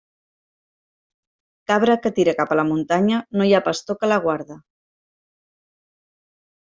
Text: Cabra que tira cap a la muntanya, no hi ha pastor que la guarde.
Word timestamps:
Cabra 1.71 1.97
que 2.07 2.11
tira 2.19 2.35
cap 2.39 2.55
a 2.55 2.57
la 2.59 2.65
muntanya, 2.71 3.19
no 3.41 3.47
hi 3.49 3.53
ha 3.59 3.63
pastor 3.69 4.01
que 4.01 4.13
la 4.13 4.21
guarde. 4.25 4.59